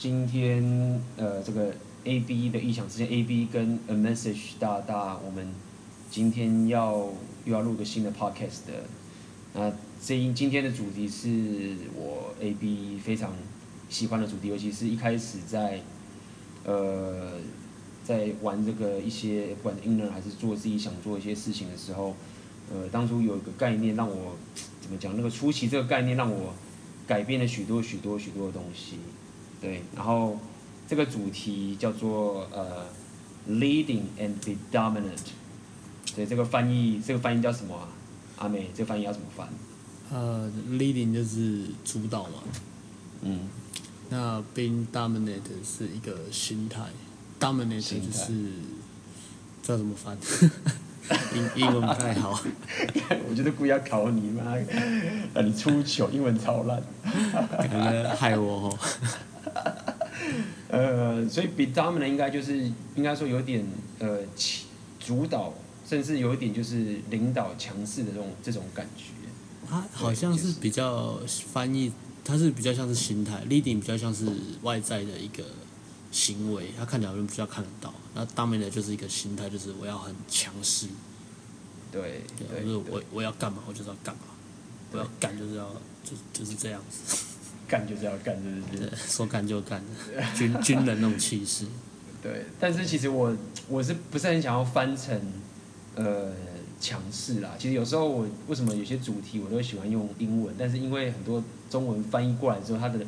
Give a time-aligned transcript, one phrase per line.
[0.00, 1.74] 今天呃这个
[2.04, 5.46] A B 的异想世界 A B 跟 A Message 大大，我们
[6.10, 7.12] 今天要
[7.44, 8.84] 又要录个新的 Podcast 的。
[9.52, 9.70] 那
[10.02, 13.34] 这一今天的主题是我 A B 非常
[13.90, 15.82] 喜欢的主题，尤其是一开始在
[16.64, 17.32] 呃
[18.02, 22.14] 在玩这个一些不管 inner 还是做自己想做一些事情的时候，
[22.72, 24.38] 呃当初有一个概念让我
[24.80, 25.14] 怎么讲？
[25.14, 26.54] 那个初期这个概念让我
[27.06, 28.96] 改变了许多许多许多的东西。
[29.60, 30.38] 对，然后
[30.88, 32.86] 这个主题叫做呃
[33.48, 35.18] ，leading and be dominant。
[36.16, 37.88] 对，这个翻译，这个翻译叫什么啊？
[38.38, 39.48] 阿美，这个翻译要怎么翻？
[40.10, 42.42] 呃，leading 就是主导嘛。
[43.22, 43.48] 嗯。
[44.12, 46.80] 那 being dominant 是一个心态
[47.38, 48.32] ，dominant 就是
[49.62, 50.18] 知道怎么翻？
[51.34, 52.40] 英英文不太好。
[53.28, 54.42] 我觉得故意要考你嘛，
[55.32, 56.82] 让你出糗，英文超烂。
[57.52, 58.78] 感觉害我哦。
[60.70, 62.58] 呃，所以 be dominant 应该就是
[62.94, 63.66] 应该说有点
[63.98, 64.20] 呃
[64.98, 65.52] 主导，
[65.88, 69.04] 甚至有一点就是领导、强势的这种这种感觉。
[69.68, 71.20] 他好像是比较
[71.52, 71.92] 翻译，
[72.24, 74.26] 他是比较像是心态，leading 比较像是
[74.62, 75.44] 外在的一个
[76.10, 77.92] 行为，他看起来好像比较看得到。
[78.14, 80.88] 那 dominant 就是一个心态，就是我要很强势。
[81.92, 84.22] 对，对，就是我我要干嘛，我就是要干嘛，
[84.92, 85.68] 我要干就是要
[86.04, 87.24] 就就是这样子。
[87.70, 88.88] 干就是要干，是不是？
[88.88, 89.80] 对，说干就干，
[90.36, 91.66] 军 军人那种气势。
[92.20, 93.34] 对，但是其实我
[93.68, 95.18] 我是不是很想要翻成
[95.94, 96.32] 呃
[96.80, 97.54] 强势啦？
[97.56, 102.98] 其实有时候我为什么有些主题我都喜欢用英文，但是因为很多中文翻译过来之后，它的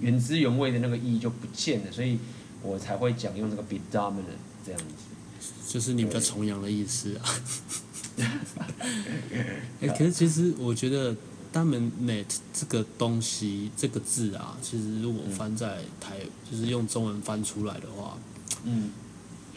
[0.00, 2.18] 原汁原味的那个意义就不见了，所以
[2.60, 4.94] 我才会讲用这个 be dominant 这样子。
[5.68, 7.22] 就是你比较崇洋的意思啊。
[9.80, 11.14] 哎、欸，可是其实我觉得。
[11.52, 18.18] Dominate 这个东西，这个字啊，其实如果翻在台，嗯、就是用中文翻出来的话，
[18.64, 18.90] 嗯，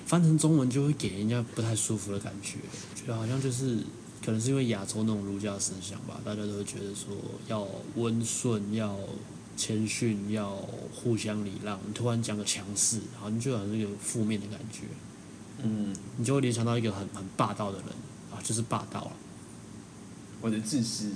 [0.06, 2.59] 翻成中文就会给人家不太舒服的感觉，
[2.95, 3.80] 觉得好像就是
[4.23, 7.14] 可能是因为亚洲那种儒家思想吧，大家都会觉得说
[7.48, 8.98] 要温顺，要
[9.58, 10.49] 谦逊，要
[10.95, 11.77] 互相礼让。
[11.86, 14.83] 你突然讲个强势，好像就好像是有负面的感觉，
[15.61, 17.88] 嗯，你就会联想到一个很很霸道的人
[18.32, 19.11] 啊，就是霸道了，
[20.42, 21.11] 或者自私。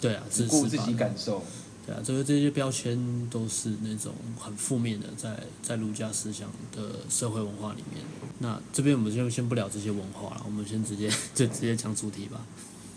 [0.00, 1.42] 对啊，只顾自己感受。
[1.86, 8.04] 对啊，这个这些标签都是那种很负面的，在在儒家思想的社会文化里面。
[8.38, 12.40] 那这边我们就先不聊这些文化了，我们先直接就直接讲主题吧。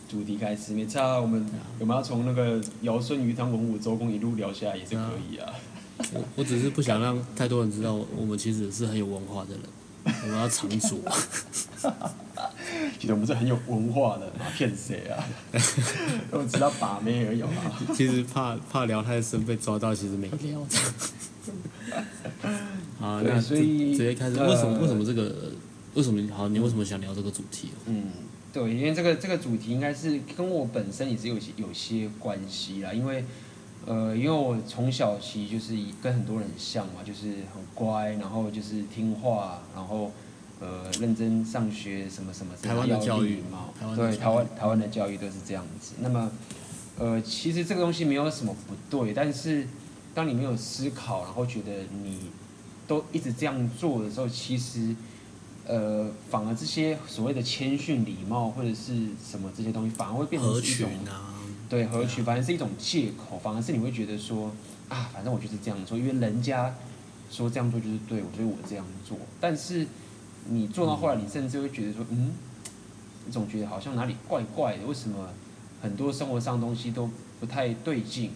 [0.10, 1.20] 主题开始，没差。
[1.20, 1.44] 我们
[1.80, 5.52] 我们要从那个尧舜禹汤文武周公一路聊下来也是可以啊。
[6.12, 11.00] 我我只是不想让太多人知道，我们其实是很有文化的人，我们要藏拙。
[13.00, 15.24] 其实我们是很有文化的，骗谁啊？
[16.32, 17.50] 都知道把妹而已啊。
[17.94, 20.60] 其实怕怕聊太深被抓到，其实没聊。
[22.98, 24.38] 好，那所以直接开始。
[24.40, 24.80] 为什么？
[24.80, 25.52] 为什么这个？
[25.96, 26.34] 为什么？
[26.34, 27.70] 好，你为什么想聊这个主题？
[27.86, 28.06] 嗯，
[28.54, 32.94] 对，因为这个这个主题应该是跟我本身也是有些有些关系啦。
[32.94, 33.26] 因为
[33.86, 40.10] 呃，因为我从小其实就是跟很多人像嘛，就是很乖，然后就是听话，然后。
[40.64, 45.96] 呃，认真上学什么什么，台湾的教育嘛，对，台湾台湾的教育都是这样子。
[46.00, 46.32] 那么，
[46.98, 49.68] 呃，其实这个东西没有什么不对，但是
[50.16, 52.30] 当你没有思考，然后觉得你
[52.88, 54.96] 都一直这样做的时候，其实，
[55.68, 60.90] 呃，反而这些所谓的谦逊、礼貌或者是什么这些东西，反而会变成是一种，
[61.68, 64.50] 对，合群，反而是一种借口，反而是你会觉得说，
[64.88, 66.74] 啊，反正我就是这样做，因为人家
[67.30, 69.86] 说这样做就是对我，所以我这样做，但是。
[70.50, 72.34] 你做到后来，你甚至会觉得说，嗯，
[73.26, 75.30] 你总觉得好像哪里怪怪的，为什么
[75.82, 77.10] 很多生活上的东西都
[77.40, 78.32] 不太对劲？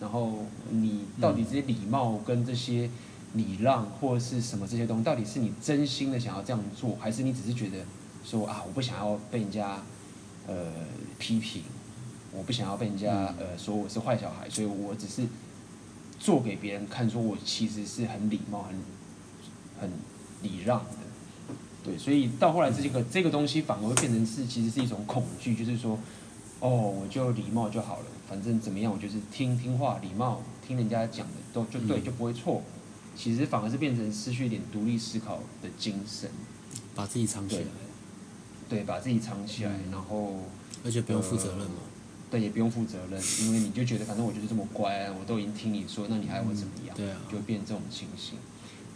[0.00, 2.90] 然后你到底这些礼貌跟这些
[3.34, 7.84] 礼让或者是什么这些东西，到底是你真心的想要这样做，还是你只是觉得
[8.24, 9.80] 说啊，我不想要被人家
[10.48, 10.72] 呃
[11.20, 11.62] 批评，
[12.32, 15.22] 我不想要被人家呃说我是坏小孩，所以我只是
[16.18, 18.76] 做给别人看，说我其实是很礼貌、很
[19.80, 19.90] 很
[20.42, 21.01] 礼让的。
[21.84, 25.98] 对，所以到后来这个这个东西反而会变成是，其实是一种恐惧，就是说，
[26.60, 32.62] 哦，我就礼貌就好了，反正怎么样，我就是听听话、礼貌，听人家讲的都就对，就不会错。
[33.16, 36.30] 其实反而是变成失去一点独立思考的精神，
[36.94, 37.64] 把自己藏起来。
[38.68, 40.36] 对，把自己藏起来，然后
[40.84, 41.82] 而且不用负责任嘛。
[42.30, 46.96] 对，也不用负责任，因为你就觉得反正我就是这么乖，我都已经听你说，那你还要我怎么样？
[46.96, 48.38] 对啊，就会变成这种情形。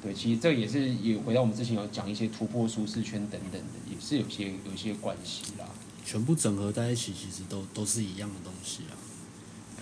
[0.03, 5.67] 对，其实这也是也回到我们之前有讲一些突破舒适圈等等的，也是有些有一些关系啦。
[6.05, 8.95] 全部整合在一起，其实都都是一样的东西啊。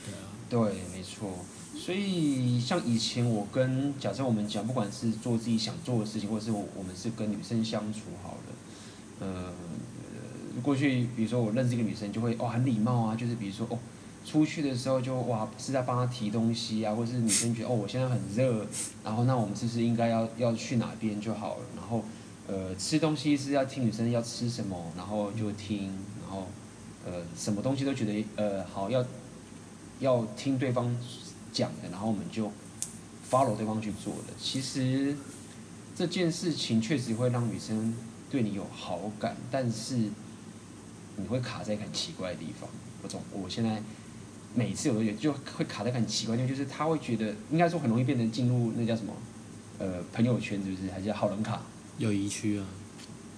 [0.06, 0.30] 对啊。
[0.48, 1.44] 对，没错。
[1.76, 9.52] 所以像以前我跟假设我们讲，不管是做自己想做的事情，或者是我我们是跟女生相处好了，呃，
[10.62, 13.76] 过去比如说我认识一个女生，就会哦很礼貌啊，就是比如说哦
[14.24, 18.66] 出去的时候就哇是在帮她提东西啊，或是女生觉得哦我现在很热，
[19.04, 22.02] 然后那我们是不是应该要要去哪边就好了，然后
[22.48, 25.92] 呃吃东西是要听女生要吃什么，然后就听，
[26.22, 26.48] 然后
[27.06, 29.04] 呃什么东西都觉得呃好要
[30.00, 30.96] 要听对方。
[31.54, 32.50] 讲的，然后我们就
[33.30, 34.32] follow 对方去做的。
[34.36, 35.16] 其实
[35.94, 37.94] 这件事情确实会让女生
[38.28, 39.94] 对你有好感，但是
[41.14, 42.68] 你会卡在很奇怪的地方。
[43.04, 43.80] 我总我现在
[44.54, 49.12] 每次我都觉得就会卡在很奇怪的地方，就是他会觉得应该说很容易变成进入那叫什么
[49.78, 50.90] 呃朋友圈，是不是？
[50.90, 51.60] 还是好人卡？
[51.98, 52.66] 友谊区啊。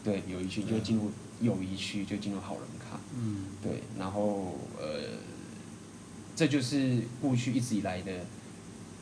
[0.05, 1.11] 对，友谊区就进入
[1.41, 3.01] 友谊区，就进入好人卡。
[3.15, 3.47] 嗯。
[3.63, 5.17] 对，然后呃。
[6.39, 8.13] 这就是过去一直以来的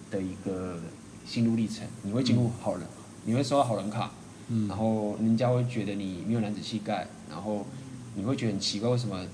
[0.08, 0.78] 的一个
[1.26, 1.84] 心路历程。
[2.04, 4.12] 你会进入好人，嗯、你会收到好人卡，
[4.46, 7.66] 嗯、然后人家会觉得你没有男子气概，然后
[8.14, 9.26] 你会觉得很奇怪，为什么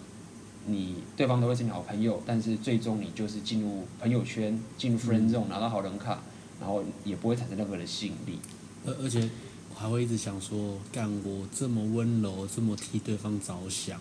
[0.66, 6.20] 你对方都会是你好朋友，但是最终你就是进入朋友圈，进入 friend zone，拿到好人卡，
[6.60, 8.38] 然后也不会产生任何的吸引力。
[8.86, 9.28] 而而且
[9.70, 14.00] 我还会一直想说，干我这么温柔，这么替对方着想。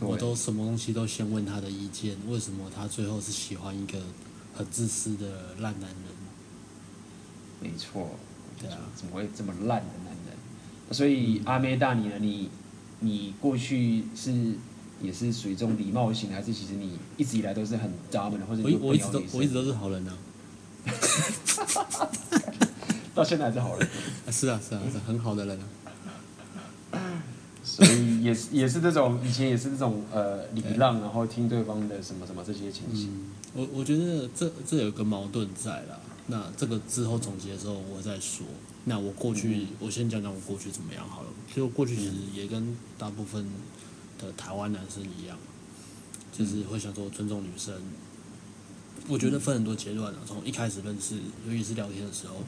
[0.00, 3.98] 我都什么东西都先问他的意见，为什么他最后是喜欢一个
[4.54, 5.98] 很自私的烂男人？
[7.60, 8.10] 没错，
[8.60, 10.94] 对啊，怎么会这么烂的男人？
[10.94, 12.14] 所以阿妹大你呢？
[12.20, 12.48] 你
[13.00, 14.54] 你过去是
[15.00, 20.90] 也是属于这种礼貌型，还是其实你一直以来都是很渣的，或者我我一直都我一直都是好人呢、啊？
[23.14, 23.88] 到现在还是好人？
[24.30, 25.66] 是啊是啊是很好的人啊。
[27.64, 33.08] 所以也是也是这种以前也是这种呃礼让，然后听对方的什么什么这些情形。
[33.08, 36.00] 嗯、我我觉得这这有个矛盾在啦。
[36.28, 38.46] 那这个之后总结的时候我再说。
[38.84, 41.28] 那我过去、嗯、我先讲讲我过去怎么样好了。
[41.46, 43.46] 其实我过去其实也跟大部分
[44.18, 45.38] 的台湾男生一样，
[46.32, 47.74] 就是会想说尊重女生。
[49.06, 51.16] 我觉得分很多阶段啊，从一开始认识，
[51.46, 52.42] 尤其是聊天的时候，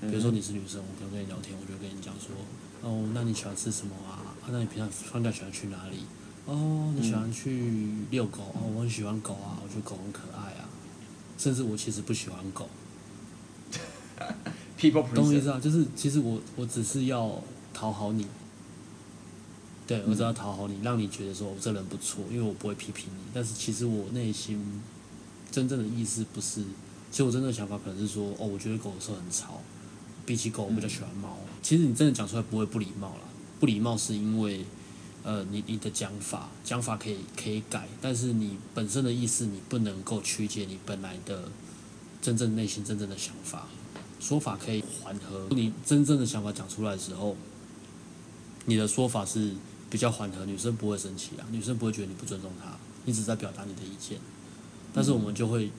[0.00, 2.34] 比如说你是女生，我可能跟你聊天，我就跟你讲说，
[2.82, 4.34] 哦，那你喜欢吃什么啊？
[4.42, 5.98] 啊、那你平常放假喜欢去哪里？
[6.46, 8.42] 哦，你喜欢去遛狗？
[8.54, 10.68] 哦，我很喜欢狗啊，我觉得狗很可爱啊。
[11.36, 12.68] 甚至我其实不喜欢狗。
[14.76, 15.60] People 懂我意思啊？
[15.60, 17.40] 就是其实我我只是要
[17.72, 18.26] 讨好你。
[19.88, 23.22] 对，我只要讨好你，让你觉得说我这人不错，因为我不会批评你。
[23.32, 24.62] 但是其实我内心
[25.50, 26.62] 真正的意思不是，
[27.10, 29.62] 其实我真正的想法可能是说，哦，我觉得狗的时候很吵，
[30.26, 31.38] 比起狗我比较喜欢猫。
[31.62, 33.22] 其实你真的讲出来不会不礼貌啦。
[33.58, 34.62] 不礼貌是因为，
[35.22, 41.48] 呃，你你的讲法讲法可以可以改，但是你本身的意思你不能够曲解你本来的
[42.20, 43.66] 真正内心真正的想法。
[44.20, 47.34] 说法可以缓和，你真正的想法讲出来的时候，
[48.66, 49.54] 你的说法是
[49.90, 54.18] 比较缓和，女生不会生气啊，女生不会觉得你不尊重她，一直在表达你的意见。
[54.94, 55.70] 但是我们就会，嗯、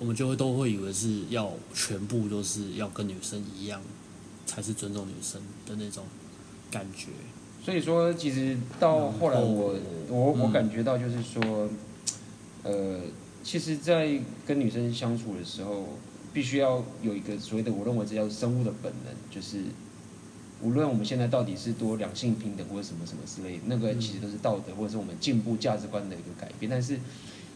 [0.00, 3.80] 我们就会都会以为是要全部都是要跟女生一样，
[4.46, 6.04] 才是尊重女生的那种。
[6.70, 7.06] 感觉，
[7.64, 9.76] 所以说，其实到后来我，
[10.08, 11.68] 我我我感觉到就是说，
[12.64, 12.98] 呃，
[13.44, 15.86] 其实，在跟女生相处的时候，
[16.32, 19.58] 必须要有一个所谓的，我认为这叫生物的本能，就是
[20.62, 26.70] 无论我们现在到底是多两性平等或者什么什么之类的，那个其实都是道德或者是我们进步价值观的一个改变。
[26.70, 26.98] 但是，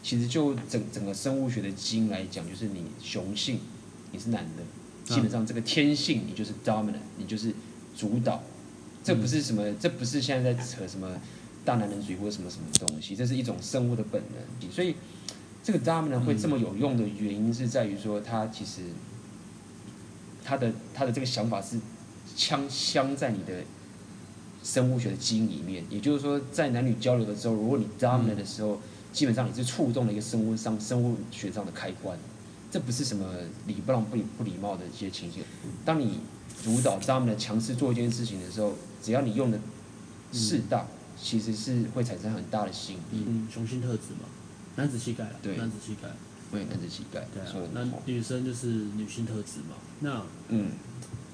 [0.03, 3.59] 其实就整整个生物学的基因来讲，就是你雄性
[4.11, 7.53] 你是男的，基本上这个天性你就是 dominant，你就是
[7.95, 8.43] 主导。
[9.01, 11.15] 这不是什么，这不是现在在扯什么
[11.63, 14.71] 大男人主义或者什么什么东西，这是一种生物的本能。
[14.71, 14.93] 所以，
[15.63, 18.81] 这个 dominant 会这么有用的原因是在于说，他其实
[20.43, 21.79] 他的他的这个想法是
[22.39, 23.63] 镶镶在你的
[24.63, 25.83] 生物学的基因里面。
[25.89, 28.79] 也就是说，在男女交流的时候，如果你 dominant 的时候，
[29.11, 32.17] 基本上你是触动了一个生物上生物学上的开关。
[32.71, 33.25] 这不是什么
[33.67, 35.43] 礼不让不礼不礼貌的一些情形。
[35.83, 36.19] 当你
[36.63, 39.59] 主导 dominant 强势做一件事情的时候，只要你用的
[40.31, 40.87] 适当，嗯、
[41.19, 43.25] 其实是会产生很大的吸引力。
[43.27, 44.29] 嗯，雄性特质嘛，
[44.75, 45.27] 男子气概。
[45.41, 46.09] 对，男子气概。
[46.51, 47.27] 对，男子气概。
[47.33, 47.69] 对啊。
[47.73, 49.75] 那女生就是女性特质嘛。
[50.01, 50.69] 那嗯，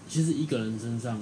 [0.07, 1.19] 其实一个人身上，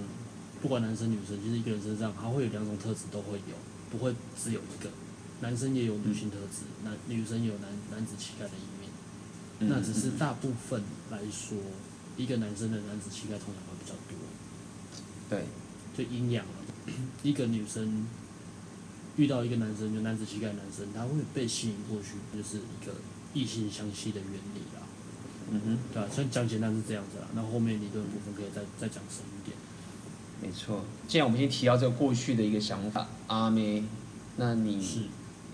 [0.62, 3.56] 不管男生女生，其实一个人身上，他会有两种特质都会有，
[3.92, 4.90] 不会只有一个。
[5.42, 8.90] 男生也有女性特质，嗯、男女生也有男男子气概的一面。
[9.60, 11.58] 嗯、那只是大部分来说，
[12.18, 14.18] 一个男生的男子气概通常会比较多。
[15.30, 15.46] 对。
[15.96, 18.08] 就阴阳了， 一个女生
[19.16, 22.96] 遇到一个男生，就男子气概男生，他会被吸引过去，就是一个
[23.32, 24.73] 异性相吸的原理啦。
[25.56, 29.56] 嗯哼，对啊，先讲简单是这样子啦，那后面理论部分可以再再讲深一点。
[30.42, 33.84] 没错，既然我们已经提到这个过去的一个想法，阿妹，
[34.38, 35.02] 那你是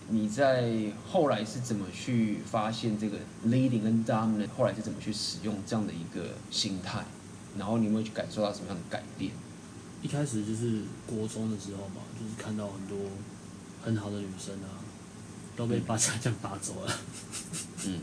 [0.08, 0.72] 你在
[1.06, 4.48] 后来是怎么去发现这个 leading 跟 dominant？
[4.58, 7.04] 后来是怎么去使用这样的一个心态？
[7.58, 9.32] 然后你有没有去感受到什么样的改变？
[10.02, 12.98] 一开始就是国中的时候嘛，就是看到很多
[13.84, 14.80] 很好的女生啊，
[15.58, 16.96] 都被八家将打走了。
[17.86, 18.00] 嗯，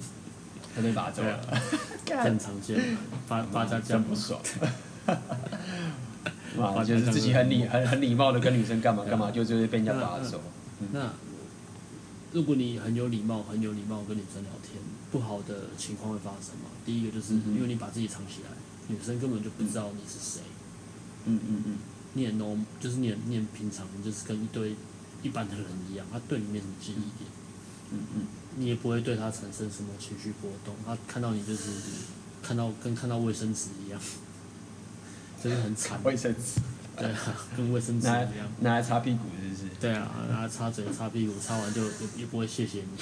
[0.76, 1.40] 都被拔走了，
[2.22, 2.78] 很常见，
[3.26, 4.38] 发发家将不爽。
[6.60, 10.40] 啊，就是自己很礼很很礼貌的跟女生干嘛干嘛，就就是被人家拔走。
[10.92, 11.12] 那
[12.32, 14.80] 如果你很有礼貌，很有礼貌跟女生聊天，
[15.10, 16.70] 不好的情况会发生吗？
[16.84, 18.50] 第一个就是因为你把自己藏起来，
[18.88, 20.42] 女生根本就不知道你是谁。
[21.26, 21.78] 嗯嗯嗯。
[22.14, 24.74] 你也 norm 就是你你平常就是跟一堆
[25.22, 27.30] 一般的人一样，他对你没什么记忆点。
[27.92, 28.26] 嗯嗯。
[28.56, 31.70] 你也不会对他产生什么情绪波动，他看到你就是
[32.42, 34.00] 看到跟看到卫生纸一样。
[35.42, 36.00] 真 的很惨。
[36.02, 36.60] 卫生纸。
[36.96, 38.28] 对啊，跟卫生纸一样。
[38.60, 39.62] 拿来擦屁股是不是？
[39.78, 42.96] 对啊，拿来擦嘴、擦屁股，擦完就也也不会谢谢你。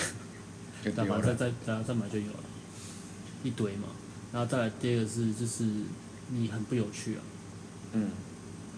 [0.85, 2.41] 就 再再再再再买就有了，
[3.43, 3.89] 一堆嘛。
[4.33, 5.65] 然后再来第二个是，就是
[6.31, 7.23] 你很不有趣啊。
[7.93, 8.11] 嗯。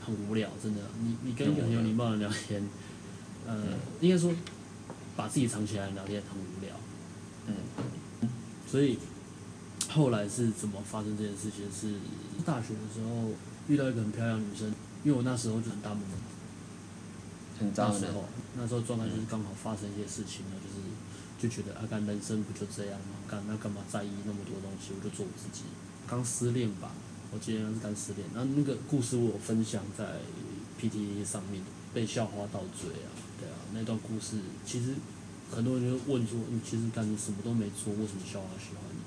[0.04, 0.80] 很无聊，真的。
[1.02, 2.62] 你你跟一个很有礼貌的人聊天，
[3.44, 3.60] 呃，
[4.00, 4.30] 应该说
[5.16, 6.76] 把自己藏起来聊天很无聊。
[7.46, 8.28] 嗯。
[8.70, 8.98] 所以
[9.88, 11.64] 后来是怎么发生这件事情？
[11.72, 11.98] 是
[12.44, 13.30] 大学的时候。
[13.68, 15.98] 遇到一个很漂亮的女生，因为我那时候就很大懵，
[17.58, 17.98] 很脏的。
[17.98, 20.86] 那时候，那时候状态就是刚好发生一些事情了，就是
[21.36, 23.18] 就觉得啊，干人生不就这样吗？
[23.26, 24.92] 干那干嘛在意那么多东西？
[24.94, 25.64] 我就做我自己。
[26.06, 26.92] 刚失恋吧，
[27.32, 28.24] 我记得是刚失恋。
[28.32, 30.14] 然后那个故事我有分享在
[30.80, 31.60] PTT 上面，
[31.92, 34.94] 被校花倒追啊，对啊，那段故事其实
[35.52, 38.98] 很多人就问说，你其实干你什么都没做，为什么校花喜欢你？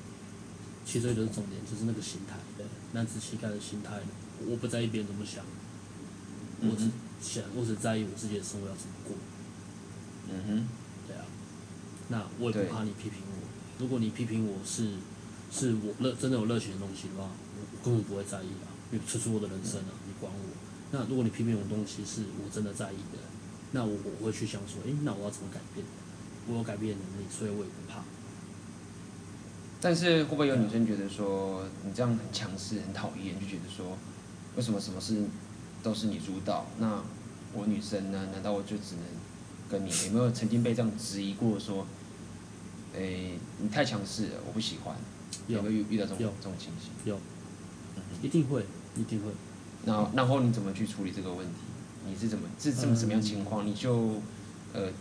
[0.85, 3.99] 其实这就是重点，就是那个心态，对，男子气概的心态。
[4.47, 5.43] 我不在意别人怎么想，
[6.61, 6.89] 我只
[7.21, 9.15] 想，我只在意我自己的生活要怎么过。
[10.31, 10.67] 嗯哼，
[11.05, 11.25] 对啊，
[12.07, 13.47] 那我也不怕你批评我。
[13.77, 14.95] 如果你批评我是，
[15.51, 20.39] 是我热真的有热情的东西的话，我根本不会在意啊，因为这是我的人生啊，你管我。
[20.91, 23.19] 那如果你批评我的东西是我真的在意的，
[23.71, 25.85] 那我我会去想说，诶，那我要怎么改变？
[26.47, 28.03] 我有改变的能力，所以我也不怕。
[29.81, 33.97] 但是会不会有女生觉得说你这样很强势、很讨厌，就觉得说？
[34.55, 35.23] 为什么什么事
[35.83, 36.65] 都是你主导？
[36.79, 37.01] 那
[37.53, 38.27] 我女生呢？
[38.33, 39.05] 难道我就只能
[39.69, 39.91] 跟你？
[40.07, 41.57] 有没有曾经被这样质疑过？
[41.59, 41.85] 说，
[42.95, 44.95] 诶、欸，你太强势了，我不喜欢。
[45.47, 46.91] 有没有遇遇到这种这种情形？
[47.05, 47.17] 有，
[48.21, 48.65] 一定会，
[48.97, 49.31] 一定会。
[49.85, 51.53] 那然后你怎么去处理这个问题？
[52.07, 53.65] 你是怎么是怎么什么样情况？
[53.65, 54.21] 你就
[54.73, 54.91] 呃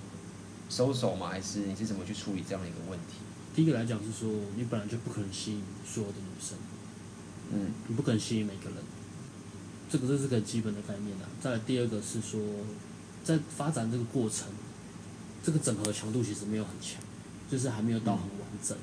[0.68, 1.28] 收手吗？
[1.28, 3.16] 还是你是怎么去处理这样的一个问题？
[3.54, 6.56] 第一个来讲是说，你本来就不可能吸引所有的女生，
[7.52, 8.76] 嗯，你不可能吸引每个人。
[9.90, 11.24] 这个这是个基本的概念啊。
[11.40, 12.38] 再来第二个是说，
[13.24, 14.48] 在发展这个过程，
[15.42, 17.02] 这个整合强度其实没有很强，
[17.50, 18.76] 就是还没有到很完整。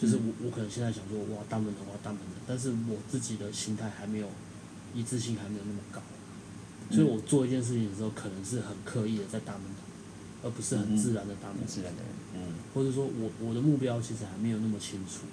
[0.00, 4.28] 就是我我可能现在想说，哇，大门的话，大门的，但是我自己的心态还没有
[4.94, 6.00] 一致性还没有那么高，
[6.90, 9.80] 所以我做一件事情的时候，可能是很刻意的在打门的，
[10.42, 11.66] 而不是很自然的打门。
[11.66, 12.02] 自然的，
[12.34, 12.54] 嗯。
[12.74, 15.26] 或者说我我的目标其实还没有那么清楚。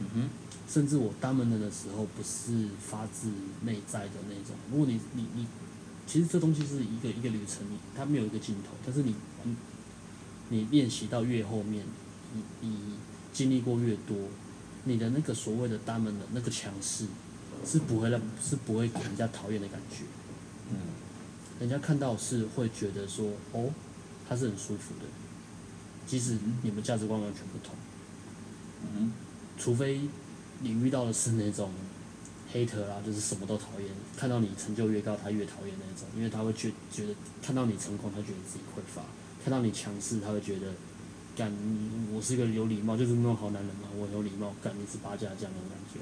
[0.00, 0.28] 嗯哼。
[0.68, 3.28] 甚至我 dominant 的时候，不是发自
[3.64, 4.56] 内在的那种。
[4.70, 5.46] 如果你你你，
[6.06, 8.70] 其实这东西是一个一个旅程，你它没有一个尽头。
[8.84, 9.54] 但是你你
[10.48, 11.84] 你练习到越后面，
[12.34, 12.76] 你你
[13.34, 14.16] 经历过越多，
[14.84, 17.04] 你的那个所谓的 dominant 的那个强势，
[17.66, 20.04] 是不会让是不会给人家讨厌的感觉。
[20.72, 23.70] 嗯，人家看到是会觉得说，哦，
[24.28, 25.06] 他是很舒服的，
[26.06, 27.74] 即使你们价值观完全不同。
[28.96, 29.12] 嗯，
[29.58, 30.00] 除非。
[30.64, 31.72] 你遇到的是那种
[32.54, 37.12] hater 啦，就是什么都讨厌，看到你成就越高，他越讨厌那种，因为他会觉觉得
[37.44, 39.02] 看到你成功，他觉得自己匮乏；
[39.42, 40.68] 看到你强势，他会觉得，
[41.34, 45.98] 干你我是一个有礼貌，就是那种好男人嘛，我有礼貌，干你是八家将那种感觉。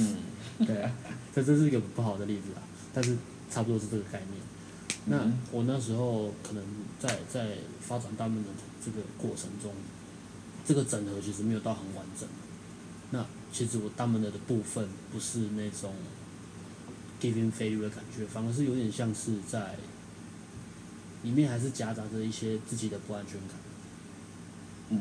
[0.00, 0.16] 嗯，
[0.66, 0.90] 对啊，
[1.34, 2.62] 这这是一个不好的例子啊，
[2.94, 3.14] 但是
[3.50, 4.40] 差不多是这个概念。
[5.06, 6.62] 那我那时候可能
[6.98, 8.50] 在在发展大门的
[8.84, 9.72] 这个过程中，
[10.66, 12.28] 这个整合其实没有到很完整。
[13.10, 15.94] 那其实我 dominant 的部分不是那种
[17.18, 19.76] giving failure 的感觉，反而是有点像是在
[21.22, 23.56] 里面还是夹杂着一些自己的不安全感。
[24.90, 25.00] 嗯，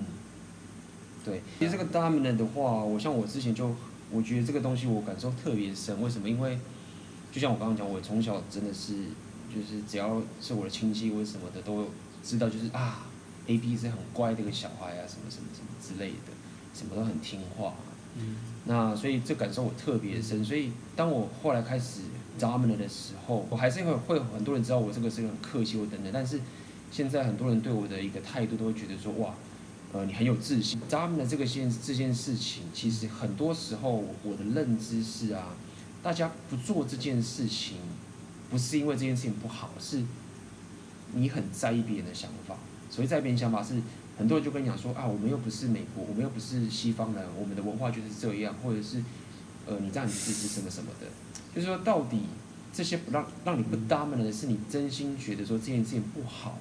[1.26, 1.42] 对。
[1.60, 3.76] 其实这个 dominant 的话，我像我之前就
[4.10, 6.02] 我觉得这个东西我感受特别深。
[6.02, 6.30] 为什么？
[6.30, 6.58] 因为
[7.38, 8.96] 就像我刚刚讲，我从小真的是
[9.54, 11.86] 就是只要是我的亲戚或者什么的都
[12.24, 13.06] 知道，就是啊
[13.46, 16.34] ，A B 是很乖的一个小孩啊，什么什么什么之类的，
[16.74, 17.76] 什么都很听话。
[18.16, 18.38] 嗯。
[18.66, 22.00] 那所以这感受我特别深，所以当我后来开始
[22.40, 26.42] dominant 的时候，我还是会会很多人知道我这个是很客气或等等，但是
[26.92, 29.36] 现在很多人对我的一个态度都会觉得说哇，
[29.94, 30.82] 呃，你很有自信。
[30.90, 35.54] dominant 这个件这件事情，其实很多时候我的认知是啊，
[36.08, 37.80] 大家不做这件事情，
[38.50, 40.02] 不是因为这件事情不好，是
[41.12, 42.56] 你很在意别人的想法。
[42.90, 43.82] 所以在意别人想法是。
[44.18, 49.04] 很多人就跟你讲说啊，我们又不是美国，我们又不是西方人，我们的文化就是这样，或者是，
[49.66, 51.06] 呃，你这样你支持什么什么的，
[51.54, 52.22] 就是说到底
[52.74, 56.58] 这些不让让你不搭门的是你真心觉得说这件事情不好，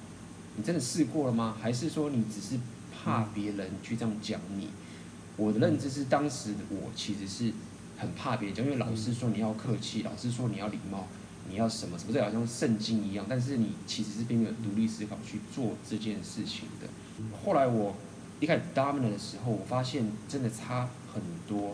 [0.57, 1.55] 你真的试过了吗？
[1.59, 2.59] 还是说你只是
[2.93, 4.69] 怕别人去这样讲你？
[5.37, 7.51] 我的认知是当时我其实是
[7.97, 11.07] 很怕别人讲，因为老师说你要客气，老师说你要礼貌。
[11.49, 16.89] 你要什么什么，这好像圣经一样，但是你其实是并没有独立思考去做这件事情的。
[17.41, 17.95] 后来我
[18.41, 21.73] 一开始 dominant 的时候，我发现真的差很多。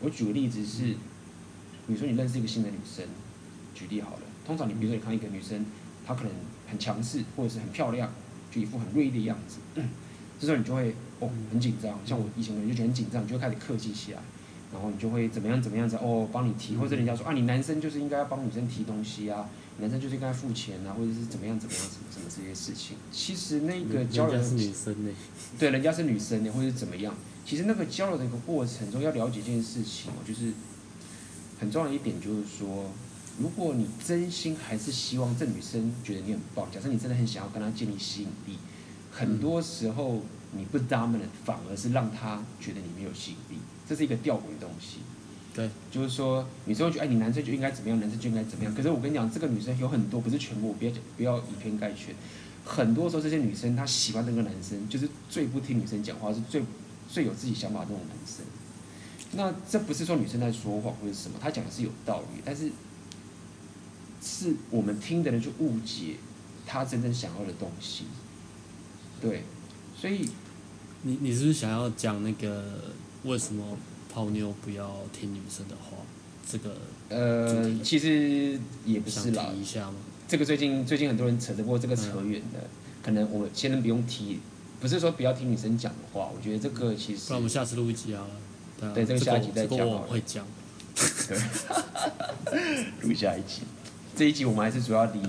[0.00, 0.94] 我举个例子是，
[1.86, 3.04] 比如说你认识一个新的女生，
[3.74, 5.66] 举例好了，通常你比如说你看一个女生，
[6.06, 6.32] 她可能
[6.66, 8.10] 很强势或者是很漂亮，
[8.50, 9.58] 就一副很锐利的样子，
[10.40, 14.22] 这时候你就会哦很紧张，像我以前可能就觉得很紧张，你就会开始客气起来。
[14.72, 19.48] 然后你就会怎么样怎么样子哦，帮你提，或者人家说啊，你男生就是应该要帮女生提东西啊，
[19.78, 22.96] 男生就是应该付钱啊，或者是怎么样怎么样什么什么这些事情。
[23.10, 25.10] 其实那个交流，是女生呢，
[25.58, 27.14] 对，人家是女生呢，或者是怎么样。
[27.44, 30.52] 其实那个交流的一个过程中，要了解一件事情哦，就是
[31.58, 32.92] 很重要的一点，就是说，
[33.40, 38.56] 如果你真心还是希望这女生觉得你很棒，假设你真的很想要跟她建立吸引力，
[39.10, 40.22] 很多时候
[40.52, 43.60] 你不 dominant，反而是让她觉得你没有吸引力。
[43.90, 44.98] 这是一个吊诡的东西，
[45.52, 48.72] 对，就是说女生会觉得，哎，你男生就应该怎么样，男生就应该怎么样。
[48.72, 52.14] 可是我跟你讲，这个女生有很多，不是全部，不要不要以偏概全。
[52.64, 56.62] 很多时候，这些女生她喜欢那个男生，就是最不听女生讲话，是最
[57.08, 58.46] 最有自己想法的那种男生。
[59.32, 62.70] 那这不是说女生在说谎或者什么，她讲的是有道理，但是
[64.22, 66.14] 是我们听的人就误解
[66.64, 68.04] 她真正想要的东西。
[69.20, 69.42] 对，
[69.96, 70.30] 所以
[71.02, 72.94] 你你是不是想要讲那个？
[73.24, 73.76] 为什么
[74.12, 75.96] 泡妞不要听女生的话？
[76.50, 76.76] 这个
[77.10, 79.52] 呃，其实也不是啦。
[79.56, 79.94] 一下吗？
[80.26, 82.68] 这个最近最近很多人扯着过这个扯远了，嗯、
[83.02, 84.40] 可能我先不用提，
[84.80, 86.28] 不是说不要听女生讲的话。
[86.34, 87.26] 我觉得这个其实。
[87.28, 88.26] 那我们下次录一集啊、
[88.94, 89.78] 对，这个下一集再讲。
[89.78, 90.44] 这个我会讲。
[91.28, 91.38] 对。
[93.02, 93.62] 录下一集，
[94.16, 95.20] 这一集我们还是主要理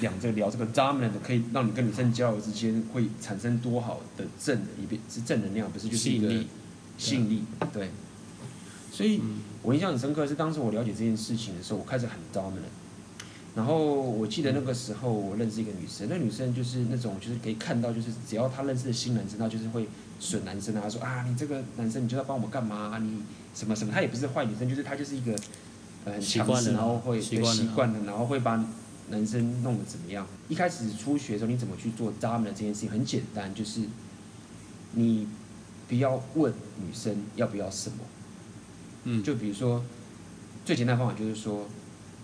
[0.00, 6.42] 两这个聊这个 dominant 可以让你跟女生交流之间会产生多好的正一边是正能量，不是就是一个。
[7.00, 7.90] 吸引力，对，
[8.92, 9.22] 所以
[9.62, 12.68] 我印象很深刻，是当时我了解这件事情的时候，我开始很 dominant。
[13.54, 19.88] 然后我记得那个时候，我认识一个女生，那女生就是那种，就是可以看到，就是只要她认识的新男生，她就是会
[20.20, 22.90] 损男生啊，她说啊，你这个男生，你就要帮我们干嘛？
[22.92, 23.22] 啊你
[23.54, 23.92] 什么什么？
[23.92, 25.34] 她也不是坏女生，就是她就是一个
[26.04, 27.38] 呃很强势，然后会习
[27.74, 28.64] 惯的，然后会把
[29.08, 30.26] 男生弄得怎么样？
[30.48, 32.90] 一开始初学的时候，你怎么去做 dominant 这件事情？
[32.90, 33.80] 很简单，就是
[34.92, 35.26] 你。
[35.90, 37.96] 不要问女生要不要什么，
[39.02, 39.82] 嗯，就比如说，
[40.64, 41.66] 最简单的方法就是说，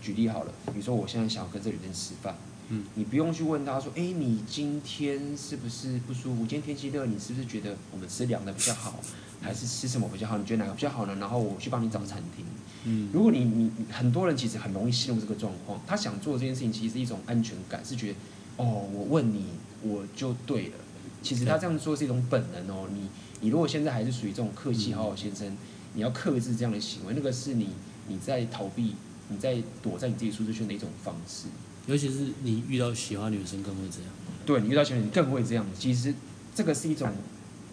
[0.01, 2.37] 举例好了，比如说我现在想要跟这女生吃饭，
[2.69, 6.47] 嗯，你不用去问她说，哎，你今天是不是不舒服？
[6.47, 9.01] 今天天气热，你是不是觉得我们吃凉的比较好，
[9.41, 10.39] 还是吃什么比较好？
[10.39, 11.05] 你觉得哪个比较好？
[11.07, 11.17] 呢？
[11.17, 12.45] 然后我去帮你找餐厅，
[12.85, 18.15] 嗯，如果你你很多人其实很容易陷入这个状况，他想做这件事情其实是一种安全感，是觉得，
[18.59, 19.47] 哦，我问你
[19.83, 20.75] 我就对了，
[21.23, 23.09] 其实他这样说是一种本能哦，你。
[23.43, 25.57] 你如果现在还是属于这种客气好好先生，嗯、
[25.93, 27.69] 你要克制这样的行为，那个是你
[28.09, 28.95] 你在逃避，
[29.29, 31.49] 你在躲在你自己舒适圈的一种方式。
[31.87, 34.11] 尤其是你遇到喜欢女生更会这样。
[34.47, 35.67] 对，你遇到喜欢女生更会这样。
[35.79, 36.15] 其实
[36.55, 37.11] 这个是一种，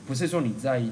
[0.06, 0.84] 不是说你在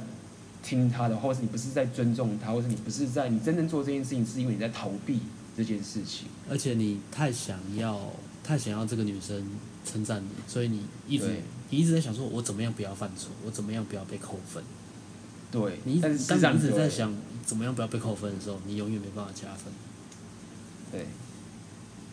[0.63, 5.19] 听他的，或者是你不是在尊重他，或者是你不是在你真正做这件事情，是因为你在逃避
[5.57, 6.27] 这件事情。
[6.49, 7.99] 而且你太想要，
[8.41, 9.45] 太想要这个女生
[9.83, 11.25] 称赞你，所以你一直。
[11.71, 13.31] 你一直在想说，我怎么样不要犯错？
[13.43, 14.63] 我怎么样不要被扣分？
[15.51, 17.13] 对，你一直当你一直在想
[17.45, 19.73] 怎么样不要被扣分的时候，你永远没办法加分。
[20.91, 21.07] 对，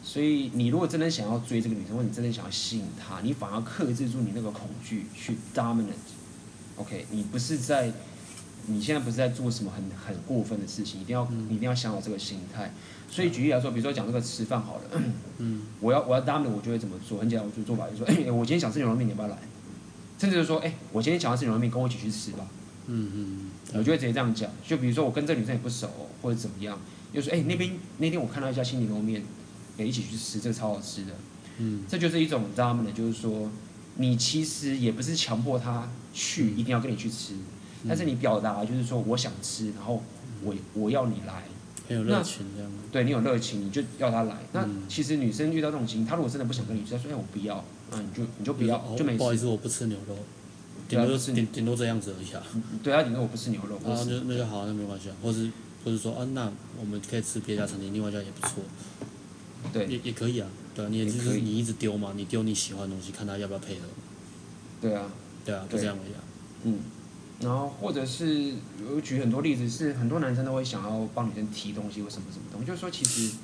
[0.02, 5.92] 所以你如果真的想要追这个女生，或者你真的想要吸引她，你反而克制住你那个恐惧，去 dominate。
[6.76, 7.92] OK，你不是在，
[8.66, 12.72] 你现在不是在做什么很很过分的事情，一定要、嗯、你一定要想好这个心态。
[13.10, 15.00] 所以举例来说，比如说讲这个吃饭好了，
[15.38, 17.18] 嗯， 我要我要 dominant，我就会怎么做？
[17.18, 19.38] 很简单，我就做法就说， 哎、欸，我今天想吃牛肉面，你要不要来？
[20.18, 22.46] 甚至就是说，哎、欸，我今天想要吃牛肉面，跟我一起去吃吧。
[22.86, 24.50] 嗯嗯，我就会直接这样讲。
[24.66, 25.88] 就比如说我跟这个女生也不熟，
[26.20, 26.78] 或者怎么样，
[27.12, 29.22] 就说，哎、欸，那边那天我看到一家新牛肉面，
[29.78, 31.12] 哎，一起去吃，这个超好吃的。
[31.58, 33.50] 嗯，这就是一种 dominant，就是说
[33.96, 37.34] 你其实也不是强迫他去，一定要跟你去吃，
[37.86, 40.02] 但是你表达就是说我想吃，然后
[40.42, 41.42] 我我要你来，
[41.88, 42.70] 很有热情这样。
[42.90, 44.36] 对你有热情，你就要他来。
[44.52, 49.04] 那其实女生遇到这种情况，她如果真的不想跟你去，她说哎我不要，那你就你就不要，就。
[49.04, 50.16] 不好意思，我不吃牛肉。
[50.88, 52.42] 顶多是顶顶多这样子而已啊。
[52.82, 53.78] 对啊，顶多我不吃牛肉。
[53.84, 55.16] 然后就那就好，那没关系啊。
[55.22, 55.50] 或是
[55.84, 58.62] 或是说啊，那我们可以吃别家餐厅，另外一家也不错。
[59.72, 59.86] 对。
[59.86, 63.80] 也也可以啊，对啊，你也就是你一直丢嘛，你丢你喜欢的东西，看他要不要配合。
[64.80, 65.10] 对啊。
[65.44, 66.20] 对啊，就这样而已啊。
[66.64, 66.78] 嗯。
[67.40, 68.54] 然后或者是
[68.94, 73.36] 我举很多例子，是很多男生都会想要帮女生提东西或什么什么东西，就是说其实。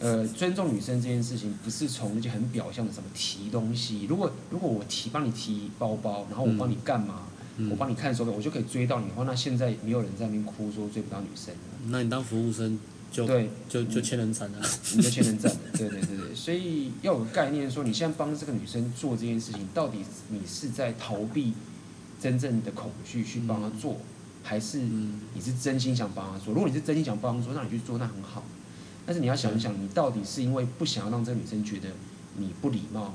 [0.00, 4.06] 呃，尊重女生这件事情，不是从那些很表象的什么提东西。
[4.08, 7.22] 如果如果我提帮你提包包，然后我帮你干嘛？
[7.58, 11.60] 嗯、我帮你看手表，我就可以追到你的话，那现在没有人在那边哭说追不到女生了。
[11.88, 12.78] 那你当服务生
[13.12, 14.60] 就对，就就千人斩了，
[14.96, 15.58] 你就千人斩了。
[15.74, 19.98] 对对对对，所以要有个概念说，你现在帮这个女生做这件事情，到底
[20.30, 21.52] 你是在逃避
[22.18, 23.98] 真正的恐惧去帮她做，嗯、
[24.42, 26.54] 还是你是真心想帮她做？
[26.54, 28.42] 如果你是真心想帮她做，那你去做，那很好。
[29.04, 31.88] 但是你要想一想，你到底是因为不想要让这个女生觉得
[32.36, 33.14] 你不礼貌，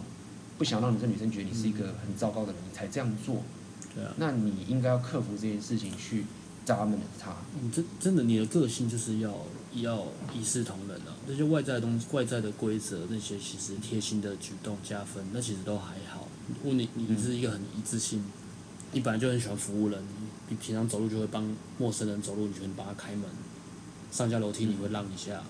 [0.57, 3.43] 不想让你这个女生觉得你是一个很糟糕的人，你才这样做。
[3.95, 4.13] 对啊。
[4.17, 6.25] 那你应该要克服这件事情，去
[6.65, 7.35] 扎闷她。
[7.61, 9.33] 你真真的，你的个性就是要
[9.73, 11.15] 要一视同仁啊。
[11.27, 16.27] 那些外在的东西、外在的规则，那些其实贴心的举动加分，那其实都还好。
[16.63, 18.23] 如果你你是一个很一致性，
[18.91, 20.01] 你本来就很喜欢服务人，
[20.49, 23.23] 你平常走路就会帮陌生人走路，你觉得你帮他开门，
[24.11, 25.43] 上下楼梯你会让一下。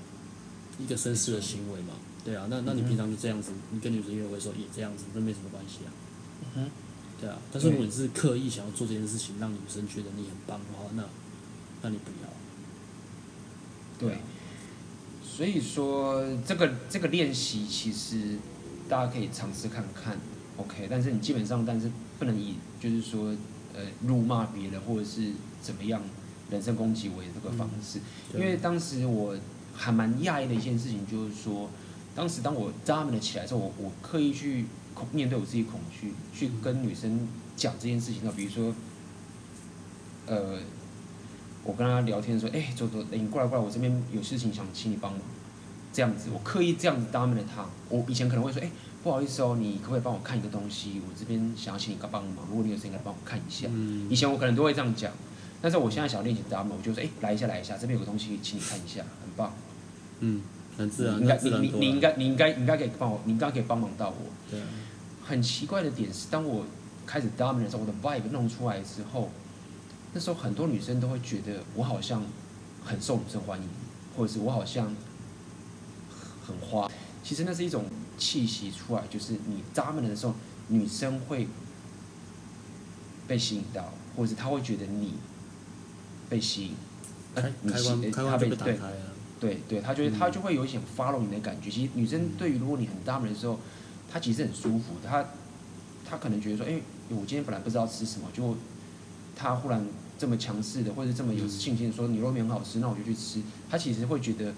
[0.80, 5.90] 一个绅士的行为嘛，对啊，那那你平常就这样子，你跟女生约会的时候也这样子，那没什么关系啊。
[6.56, 6.70] 嗯，
[7.20, 11.04] 对啊，但是如果你是刻意想要做这件事情，让女生觉得你很棒的话，那
[11.82, 12.30] 那你不要。
[13.98, 14.20] 对，
[15.24, 18.38] 所以说这个这个练习其实
[18.88, 20.20] 大家可以尝试看看
[20.58, 23.36] ，OK，但是你基本上，但是不能以就是说
[23.74, 26.02] 呃辱骂别人或者是怎么样
[26.52, 28.00] 人身攻击为这个方式，
[28.34, 29.36] 嗯，因为当时我。
[29.78, 31.70] 还蛮讶异的一件事情，就是说，
[32.16, 38.22] 当时当我 dominant 起来的时候，我我刻意去恐面对我自己恐惧，去跟女生讲这件事情。
[38.24, 38.74] 那比如说，
[40.26, 40.58] 呃，
[41.63, 45.22] 我跟她聊天的时候，哎、欸，走走，你过来过来，我这边有事情想请你帮忙，
[45.94, 47.63] 这样子，我刻意这样子 dominant 她。
[47.90, 48.72] 我以前可能会说，哎、欸，
[49.04, 51.00] 不好意思哦，你可不可以帮我看一个东西？
[51.08, 53.68] 我这边想要请你帮帮忙，如果你有时间来帮我看一下。
[54.10, 55.12] 以前我可能都会这样讲，
[55.62, 59.54] 但是我现在想练习 dominant，我就说，哎、欸，来一下来一下，这边有个东西，请你看一下，很棒。
[60.20, 60.42] 嗯，
[60.78, 61.18] 很自然。
[61.18, 64.16] 你应该，你你你应该，你应该，你应该可以帮我，你应该可以帮忙到我。
[64.50, 64.66] 对啊。
[65.24, 66.66] 很奇怪的点是，当我
[67.06, 69.30] 开始 dominate 的时候，我的 vibe 弄出来之后，
[70.14, 72.24] 那时候很多女生都会觉得我好像
[72.84, 73.68] 很受女生欢迎，
[74.16, 74.96] 或者是我好像
[76.46, 76.90] 很花。
[77.24, 77.86] 其实那是一种
[78.18, 80.34] 气息出来，就是你 dominate 的时候，
[80.70, 81.48] 女生会
[83.28, 85.16] 被吸引到，或者是她会觉得你
[86.30, 86.76] 被吸引。
[87.36, 87.52] 开开
[87.84, 89.07] 关，开关就被打开了。
[89.39, 91.69] 对对，他就会他就会有一种 follow 你的感觉。
[91.69, 93.60] 其实女生对于如果你很 dominant 的时候，
[94.12, 94.95] 她其实很舒服。
[95.06, 95.23] 她
[96.10, 98.56] 她可能觉得说，哎，我今天本来不知道吃什么，就
[99.36, 99.86] 她忽然
[100.17, 103.41] 这么强势的，或者这么有信心说牛肉面很好吃，那我就去吃。
[103.69, 104.54] 她其实会觉得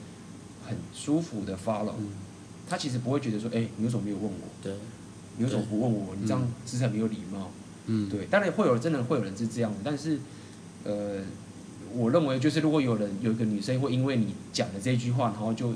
[0.66, 1.96] 很舒服的 follow。
[2.70, 4.48] 她其实不会觉得说，哎，你为什么没有问我？
[4.62, 4.74] 对，
[5.38, 6.16] 你为什么不问我？
[6.16, 7.52] 你这样姿势很没有礼貌。
[7.88, 8.26] 嗯，对。
[8.28, 10.20] 当然会有真的会有人是这样的，但是
[10.86, 11.22] 呃。
[11.94, 15.74] 我认为就是，如果有人有一个女生会因为你讲的这句话，然后就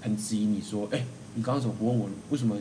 [0.00, 2.08] 很质疑你说：“哎，你刚刚怎么不问我？
[2.30, 2.56] 为什么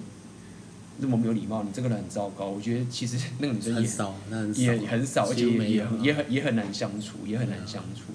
[1.00, 1.64] 那么没有礼貌？
[1.64, 8.14] 你这个人很糟糕。”我觉得其实那个女生也很也很少，而且也也很也很也很难相处，也很难相处。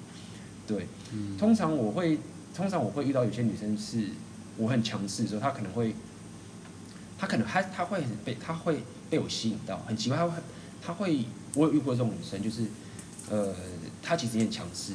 [0.67, 0.87] 对，
[1.37, 2.19] 通常我会
[2.55, 4.05] 通常我会遇到有些女生是
[4.57, 5.95] 我很强势的时候，她可能会
[7.17, 10.33] 她可能她她会很被她会被我吸引到，很奇怪，她会
[10.81, 12.63] 她会我有遇过这种女生，就是
[13.29, 13.53] 呃。
[14.01, 14.93] 他其实也很强势，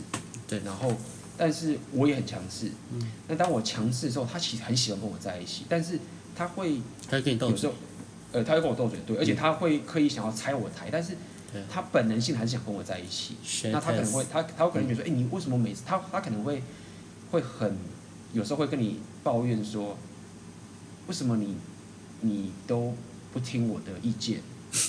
[0.49, 0.90] 对，然后，
[1.37, 2.70] 但是我也很强势。
[2.90, 6.01] 嗯，那当我强势的时候，他其实很喜欢跟我在一起，但是
[6.35, 7.75] 他会，他会跟你斗嘴，有时候，
[8.33, 11.16] 呃，他会跟我斗嘴，对，而且他会刻意想要拆我台，但是，
[11.70, 13.37] 他本能性还是想跟我在一起。
[13.70, 16.61] 那他可能会，他他会可能觉得说，哎，你为什么每次他他可能会，
[17.31, 17.77] 会很，
[18.33, 19.97] 有时候会跟你抱怨说，
[21.07, 21.57] 为什么你，
[22.23, 22.94] 你都
[23.33, 24.40] 不听我的意见？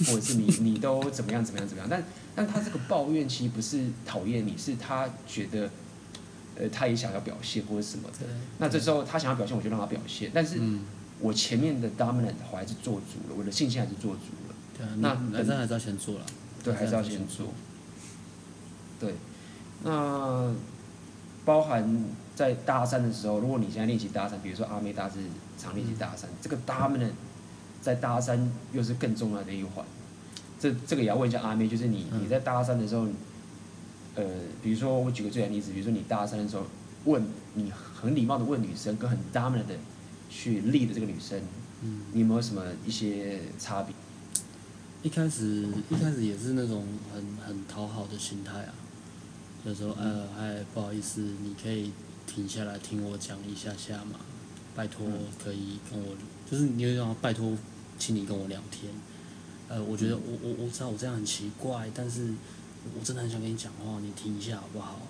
[0.07, 2.03] 或者是你你都怎么样怎么样怎么样，但
[2.35, 5.69] 但他这个抱怨其实不是讨厌你，是他觉得，
[6.57, 8.25] 呃，他也想要表现或者什么的。
[8.57, 10.31] 那这时候他想要表现，我就让他表现。
[10.33, 10.59] 但是，
[11.19, 14.55] 我前面的 dominant 我还是做足了，我的信心还是做足了。
[14.77, 16.25] 对啊，那男生还是要先做了。
[16.63, 17.53] 对，还是要先做。
[18.99, 19.13] 对，
[19.83, 20.51] 那
[21.45, 25.15] 包含在搭讪的时候，如果你现在练习搭讪，比如说阿妹搭是
[25.57, 27.11] 常练习搭讪，这个 dominant。
[27.85, 28.35] 在搭讪
[28.73, 29.85] 又是更重要的一环。
[30.59, 33.05] 这这个也要问一下阿妹，就是你你在搭讪的时候，
[34.15, 34.23] 呃，
[34.63, 36.65] 比如说我举个最简单例子，比如说你搭讪的时候，
[37.03, 39.75] 问你很礼貌的问女生，跟很 dominant 的
[40.31, 41.39] 去 lead 这个女生，
[41.83, 43.93] 嗯，你有没有什么一些差别？
[45.03, 48.73] 一开始一开始也是那种很很讨好的心态啊，
[49.63, 51.91] 就说呃，哎，不好意思，你可以
[52.25, 54.19] 停下来听我讲一下下嘛，
[54.73, 55.05] 拜托
[55.43, 56.15] 可以跟我，
[56.49, 57.55] 就是你有种拜托，
[57.97, 58.91] 请你跟我聊天。
[59.67, 62.33] 呃，我觉得我我我知道我这样很奇怪，但是
[62.97, 65.01] 我真的很想跟你讲话，你听一下好不好？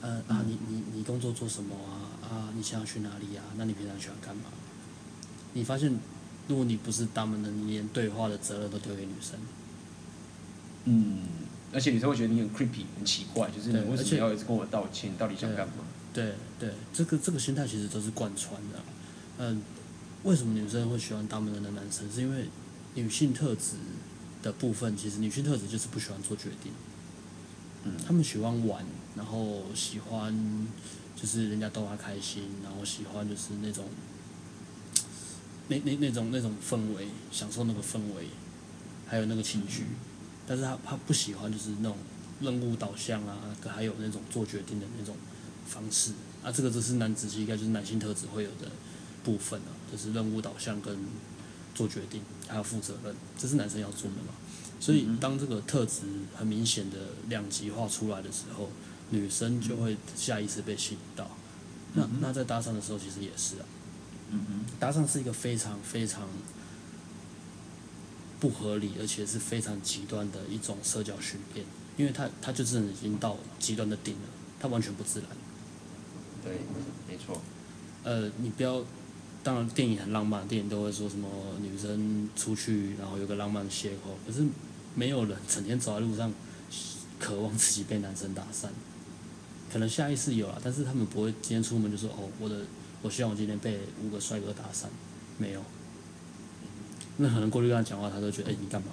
[0.00, 2.28] 呃啊，你你你工作做什么啊？
[2.28, 3.42] 啊，你想要去哪里啊？
[3.56, 4.44] 那你平常喜欢干嘛？
[5.54, 5.98] 你发现，
[6.46, 9.38] 如果你不是他们的，你连对话的责任都丢给女生。
[10.84, 11.18] 嗯，
[11.72, 15.16] 而且女生会觉得你很 creepy，很奇怪，就是你为什么要一直跟我道歉？
[15.16, 15.74] 到底想干嘛？
[16.12, 18.78] 对对，这个这个心态其实都是贯穿的。
[19.38, 19.62] 嗯，
[20.24, 22.10] 为什么女生会喜欢他们的男生？
[22.12, 22.48] 是因为
[22.94, 23.76] 女性特质。
[24.44, 26.70] 的部分其实女性特质就是不喜欢做决定，
[27.84, 28.84] 嗯，他们喜欢玩，
[29.16, 30.68] 然后喜欢
[31.16, 33.86] 就是人家逗她开心，然后喜欢就是那种
[35.68, 38.26] 那那那种那种氛围，享受那个氛围，
[39.06, 39.84] 还有那个情绪，
[40.46, 41.96] 但是他他不喜欢就是那种
[42.42, 45.16] 任务导向啊，还有那种做决定的那种
[45.66, 48.70] 方式啊，这个就是男子气概，就是男性特质会有的
[49.24, 50.96] 部分啊，就是任务导向跟。
[51.74, 54.32] 做决定还要负责任，这是男生要做的嘛？
[54.78, 56.96] 所以当这个特质很明显的
[57.28, 58.70] 两极化出来的时候，
[59.10, 61.28] 女生就会下意识被吸引到。
[61.94, 63.66] 那那在搭讪的时候，其实也是啊。
[64.78, 66.28] 搭讪是一个非常非常
[68.38, 74.28] 不合理，而且是非常极端的一种社交训练，因为他他就真的已经到极端的顶了，
[74.60, 75.28] 他完全不自然。
[76.44, 76.52] 对，
[77.08, 77.42] 没错。
[78.04, 78.84] 呃，你不要。
[79.44, 81.28] 当然，电影很浪漫，电影都会说什么
[81.60, 84.16] 女生出去，然后有个浪漫的邂逅。
[84.26, 84.44] 可是，
[84.94, 86.32] 没有人整天走在路上，
[87.20, 88.68] 渴望自己被男生搭讪。
[89.70, 92.62] 可能下意识有啦，但是他们不会今天出门就说：“哦，我的，
[93.02, 94.86] 我希望我今天被五个帅哥搭讪。”
[95.36, 95.62] 没有。
[97.18, 98.88] 那可能过去跟他讲话，他都觉得：“哎，你干嘛？”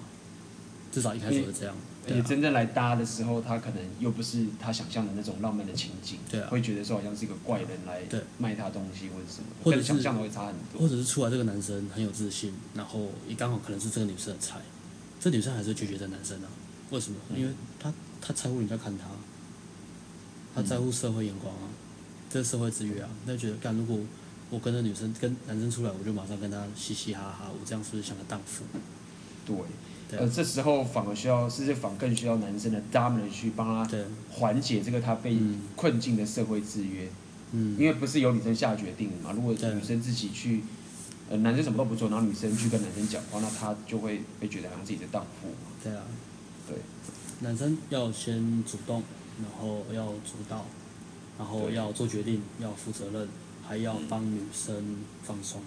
[0.91, 1.75] 至少一开始是这样。
[2.07, 8.01] 而且真正来搭的时候，他可能又不是他想象的那种浪漫的情景，对啊，会觉得说好像是一个怪人来
[8.39, 10.81] 卖他东西或者什么，或者想象的会差很多。
[10.81, 14.57] 或者是出来这个男生很有自信，然后也刚好可能是这个女生的菜，
[15.19, 16.49] 这女生还是拒绝这男生啊？
[16.89, 17.19] 为什么？
[17.35, 19.05] 因为他他在乎人家看他，
[20.55, 21.69] 他在乎社会眼光啊，
[22.31, 23.99] 这个社会制约啊，他觉得干，如果
[24.49, 28.63] 我跟这女生跟男生出来，我就马上跟他嘻嘻哈哈，我这样是不是像个荡妇？
[29.45, 29.55] 对。
[30.17, 33.97] 呃，这时候反而需要，甚至反而更需要男生的 dominant 去帮他
[34.29, 35.37] 缓解这个他被
[35.75, 37.09] 困境的社会制约。
[37.51, 37.77] 嗯。
[37.79, 40.63] 因为不是由女生下决定的嘛，如果女生自己去，
[41.29, 45.55] 呃，男生什么都不做，然后女生去跟男生讲话，那他就会被觉得好像自己是荡妇嘛。
[45.83, 46.03] 对啊。
[46.67, 46.77] 对。
[47.39, 49.01] 男生要先主动，
[49.41, 50.65] 然后要主导，
[51.39, 53.27] 然后要做决定，要负责任，
[53.67, 55.61] 还要帮女生放松，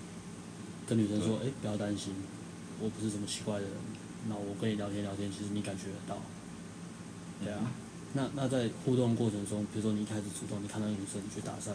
[0.87, 2.15] 跟女生说：“哎，不要担心，
[2.81, 3.73] 我不是什么奇怪的人。”
[4.29, 6.19] 那我跟你聊天聊天，其实你感觉得到，
[7.43, 7.61] 对啊。
[8.17, 11.73] 那那在互动过程中，比如说你一开始主动，你看到女生你去搭讪，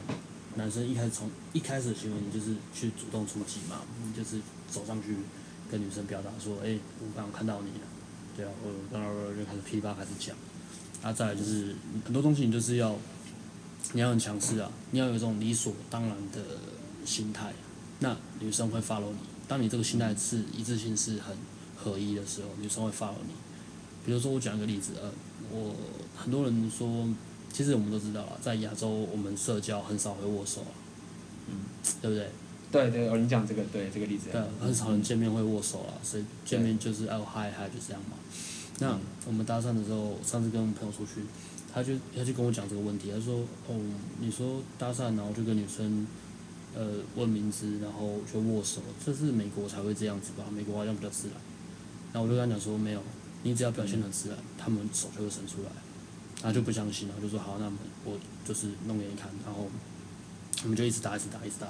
[0.56, 4.40] 男生一开始从一开始的行为，你就是去主动出击嘛，你就是
[4.72, 5.18] 走上去
[5.70, 7.88] 跟女生表达说，哎、欸，我刚刚看到你了，
[8.38, 10.34] 对啊，我刚刚就开始噼里啪啦开始讲。
[11.04, 12.96] 啊，再来就是很多东西你就是要，
[13.92, 16.42] 你要很强势啊，你要有一种理所当然的
[17.06, 17.52] 心态，
[18.00, 19.20] 那女生会 follow 你。
[19.46, 21.36] 当你这个心态是一致性是很。
[21.82, 23.34] 合一的时候，女生会 follow 你。
[24.06, 25.12] 比如说，我讲一个例子，呃，
[25.52, 25.76] 我
[26.18, 27.08] 很多人说，
[27.54, 30.74] 其实我们都知道啊，在亚洲，我们社交很少会握手啊，
[31.48, 31.56] 嗯，
[32.02, 32.30] 对不对？
[32.72, 38.18] 对对，哦，你讲这个，对这个例子，对，很少人见面会握手啊，所以见面就是哦嗨嗨，就这样嘛。
[38.80, 41.22] 那我们搭讪的时候，上次跟朋友出去，
[41.74, 43.76] 他就他就跟我讲这个问题，他说，哦，
[44.20, 46.06] 你说搭讪，然后就跟女生。
[46.76, 50.46] 呃，问名字，然后就握手，这是美国才会这样子吧？
[50.56, 51.36] 美国好像比较自然。
[52.12, 53.02] 然后我就跟他讲说，没有，
[53.44, 55.70] 你只要表现的自然，他们手就会伸出来。
[56.42, 57.70] 他就不相信，然后就说好，那
[58.06, 59.30] 我就是弄给你看。
[59.46, 59.68] 然后
[60.64, 61.68] 我们就一直打，一直打，一直打。